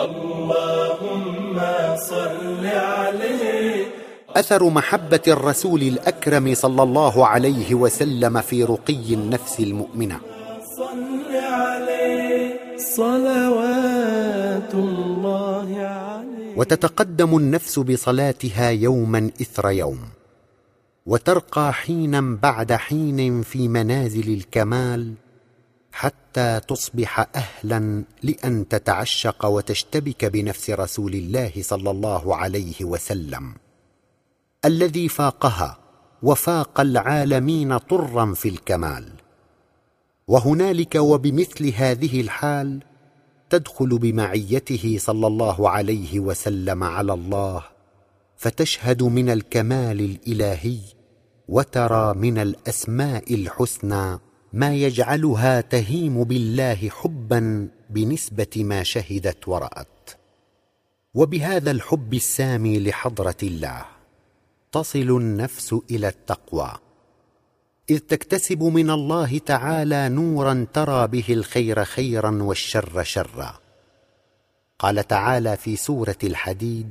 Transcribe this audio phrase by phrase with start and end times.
[0.00, 1.60] اللهم
[1.96, 3.86] صل عليه.
[4.36, 10.20] أثر محبة الرسول الأكرم صلى الله عليه وسلم في رقي النفس المؤمنة.
[10.76, 12.60] صل عليه.
[12.96, 16.56] صلوات الله عليه.
[16.56, 19.98] وتتقدم النفس بصلاتها يوما إثر يوم.
[21.06, 25.14] وترقى حينا بعد حين في منازل الكمال
[25.92, 33.54] حتى تصبح أهلا لأن تتعشق وتشتبك بنفس رسول الله صلى الله عليه وسلم.
[34.64, 35.78] الذي فاقها
[36.22, 39.12] وفاق العالمين طرا في الكمال.
[40.28, 42.82] وهنالك وبمثل هذه الحال
[43.50, 47.62] تدخل بمعيته صلى الله عليه وسلم على الله
[48.36, 50.78] فتشهد من الكمال الإلهي
[51.48, 54.18] وترى من الأسماء الحسنى
[54.52, 60.10] ما يجعلها تهيم بالله حبا بنسبة ما شهدت ورأت.
[61.14, 63.84] وبهذا الحب السامي لحضرة الله
[64.72, 66.72] تصل النفس إلى التقوى.
[67.90, 73.58] إذ تكتسب من الله تعالى نورا ترى به الخير خيرا والشر شرا.
[74.78, 76.90] قال تعالى في سورة الحديد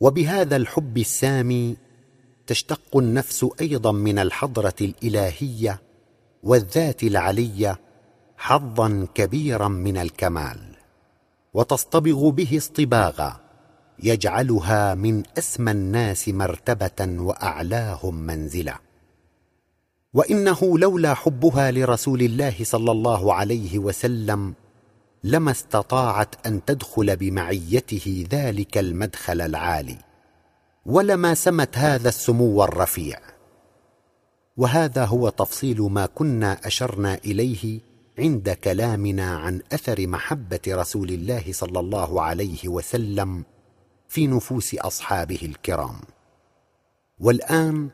[0.00, 1.76] وبهذا الحب السامي
[2.46, 5.82] تشتق النفس أيضا من الحضرة الإلهية
[6.42, 7.80] والذات العلية
[8.36, 10.58] حظا كبيرا من الكمال
[11.54, 13.40] وتصطبغ به اصطباغا
[14.02, 18.74] يجعلها من أسمى الناس مرتبة وأعلاهم منزله
[20.14, 24.54] وإنه لولا حبها لرسول الله صلى الله عليه وسلم
[25.26, 29.98] لما استطاعت أن تدخل بمعيته ذلك المدخل العالي
[30.86, 33.18] ولما سمت هذا السمو الرفيع.
[34.56, 37.80] وهذا هو تفصيل ما كنا أشرنا إليه
[38.18, 43.44] عند كلامنا عن أثر محبة رسول الله صلى الله عليه وسلم
[44.08, 46.00] في نفوس أصحابه الكرام.
[47.20, 47.90] والآن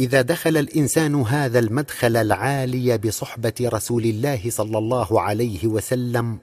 [0.00, 6.38] إذا دخل الإنسان هذا المدخل العالي بصحبة رسول الله صلى الله عليه وسلم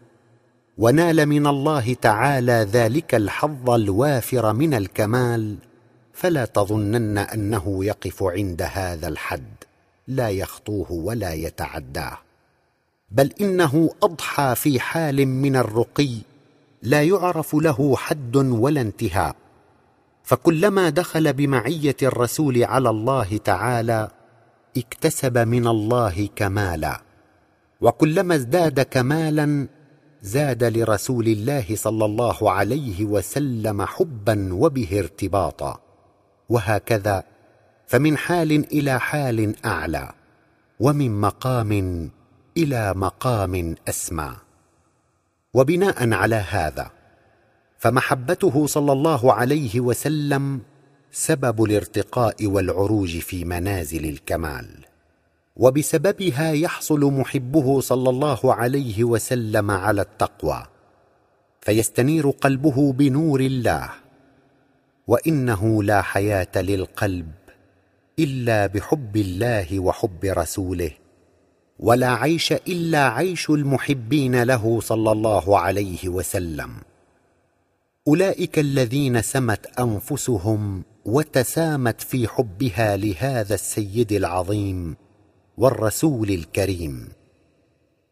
[0.78, 5.56] ونال من الله تعالى ذلك الحظ الوافر من الكمال
[6.14, 9.54] فلا تظنن أنه يقف عند هذا الحد
[10.08, 12.18] لا يخطوه ولا يتعداه.
[13.12, 16.18] بل إنه أضحى في حال من الرقي
[16.84, 19.36] لا يعرف له حد ولا انتهاء.
[20.26, 24.12] فكلما دخل بمعية الرسول على الله تعالى
[24.78, 27.02] اكتسب من الله كمالا.
[27.82, 29.68] وكلما ازداد كمالا
[30.22, 35.80] زاد لرسول الله صلى الله عليه وسلم حبا وبه ارتباطا.
[36.50, 37.24] وهكذا
[37.88, 40.12] فمن حال إلى حال أعلى
[40.80, 41.72] ومن مقام
[42.58, 44.36] إلى مقام أسمى.
[45.54, 46.95] وبناء على هذا
[47.78, 50.62] فمحبته صلى الله عليه وسلم
[51.12, 54.68] سبب الارتقاء والعروج في منازل الكمال
[55.58, 60.66] وبسببها يحصل محبه صلى الله عليه وسلم على التقوى
[61.62, 63.90] فيستنير قلبه بنور الله
[65.08, 67.32] وإنه لا حياة للقلب
[68.20, 70.92] إلا بحب الله وحب رسوله
[71.80, 76.72] ولا عيش إلا عيش المحبين له صلى الله عليه وسلم.
[78.08, 84.96] أولئك الذين سمت أنفسهم وتسامت في حبها لهذا السيد العظيم
[85.58, 87.10] والرسول الكريم.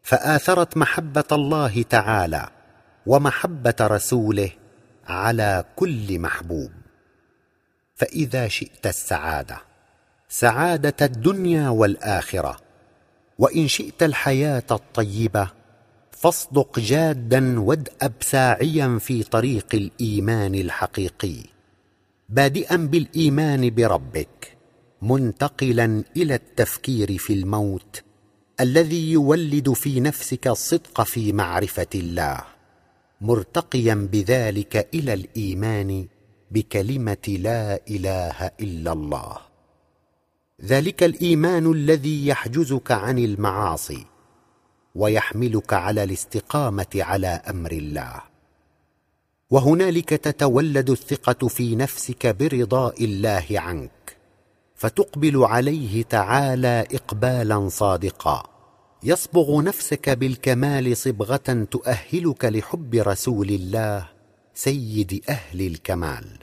[0.02, 2.48] فآثرت محبة الله تعالى
[3.06, 4.50] ومحبة رسوله
[5.06, 6.70] على كل محبوب.
[7.94, 9.58] فإذا شئت السعادة
[10.28, 12.56] سعادة الدنيا والآخرة
[13.38, 15.50] وإن شئت الحياة الطيبة
[16.16, 21.36] فاصدق جادا وادأب ساعيا في طريق الإيمان الحقيقي.
[22.28, 24.56] بادئا بالإيمان بربك
[25.02, 28.02] منتقلا إلى التفكير في الموت
[28.60, 32.40] الذي يولد في نفسك الصدق في معرفة الله
[33.20, 36.06] مرتقيا بذلك إلى الإيمان
[36.50, 39.38] بكلمة لا إله إلا الله.
[40.64, 44.04] ذلك الإيمان الذي يحجزك عن المعاصي
[44.94, 48.22] ويحملك على الاستقامة على أمر الله.
[49.50, 54.16] وهنالك تتولد الثقة في نفسك برضاء الله عنك
[54.74, 58.42] فتقبل عليه تعالى اقبالا صادقا.
[59.02, 64.08] يصبغ نفسك بالكمال صبغة تؤهلك لحب رسول الله
[64.54, 66.38] سيد أهل الكمال.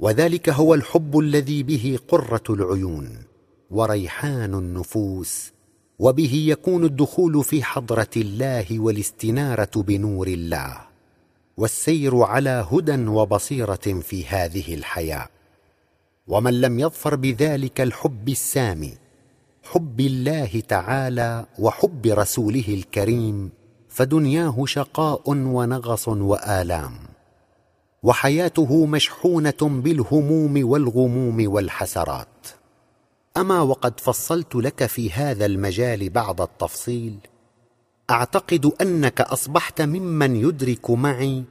[0.00, 3.24] وذلك هو الحب الذي به قرة العيون
[3.70, 5.52] وريحان النفوس
[5.98, 10.76] وبه يكون الدخول في حضرة الله والاستنارة بنور الله
[11.56, 15.28] والسير على هدى وبصيرة في هذه الحياة.
[16.28, 18.94] ومن لم يظفر بذلك الحب السامي
[19.62, 23.50] حب الله تعالى وحب رسوله الكريم
[23.88, 26.92] فدنياه شقاء ونغص وآلام.
[28.02, 32.57] وحياته مشحونة بالهموم والغموم والحسرات.
[33.38, 37.18] أما وقد فصلت لك في هذا المجال بعض التفصيل
[38.10, 41.44] أعتقد أنك أصبحت ممن يدرك معي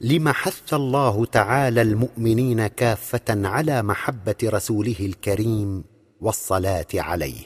[0.00, 5.84] لم حث الله تعالى المؤمنين كافة على محبة رسوله الكريم
[6.20, 7.44] والصلاة عليه.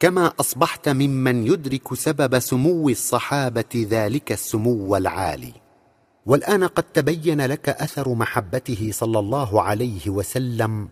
[0.00, 5.52] كما أصبحت ممن يدرك سبب سمو الصحابة ذلك السمو العالي.
[6.26, 10.88] والآن قد تبين لك أثر محبته صلى الله عليه وسلم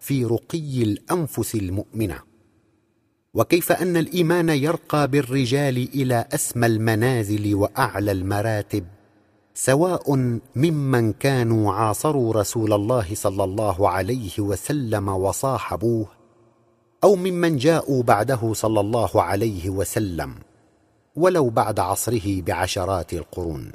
[0.00, 2.18] في رقي الأنفس المؤمنة.
[3.34, 8.84] وكيف أن الإيمان يرقى بالرجال إلى أسمى المنازل وأعلى المراتب
[9.54, 16.06] سواء ممن كانوا عاصروا رسول الله صلى الله عليه وسلم وصاحبوه
[17.04, 20.34] أو ممن جاءوا بعده صلى الله عليه وسلم
[21.16, 23.72] ولو بعد عصره بعشرات القرون.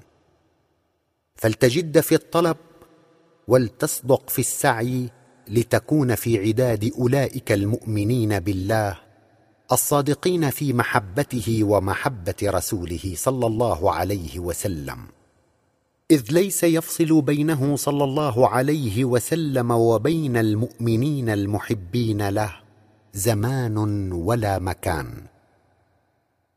[1.36, 2.58] فلتجد في الطلب
[3.48, 5.10] ولتصدق في السعي
[5.48, 9.00] لتكون في عداد أولئك المؤمنين بالله
[9.72, 14.98] الصادقين في محبته ومحبة رسوله صلى الله عليه وسلم.
[16.12, 22.54] إذ ليس يفصل بينه صلى الله عليه وسلم وبين المؤمنين المحبين له
[23.14, 23.78] زمان
[24.12, 25.28] ولا مكان.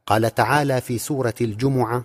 [0.06, 2.04] قال تعالى في سورة الجمعة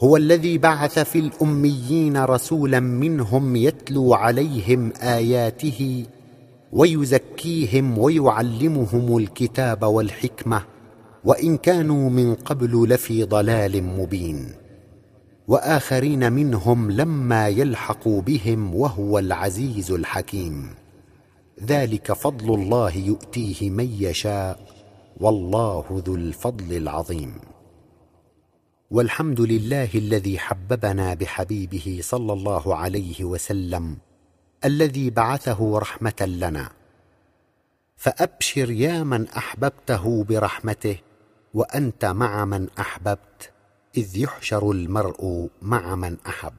[0.00, 6.06] هو الذي بعث في الأميين رسولا منهم يتلو عليهم آياته
[6.72, 10.62] ويزكيهم ويعلمهم الكتاب والحكمة
[11.24, 14.52] وإن كانوا من قبل لفي ضلال مبين.
[15.48, 20.70] وآخرين منهم لما يلحقوا بهم وهو العزيز الحكيم.
[21.64, 24.58] ذلك فضل الله يؤتيه من يشاء
[25.20, 27.55] والله ذو الفضل العظيم.
[28.90, 33.96] والحمد لله الذي حببنا بحبيبه صلى الله عليه وسلم
[34.64, 36.70] الذي بعثه رحمة لنا.
[37.96, 40.98] فأبشر يا من أحببته برحمته
[41.54, 43.50] وأنت مع من أحببت
[43.96, 46.54] إذ يحشر المرء مع من أحب.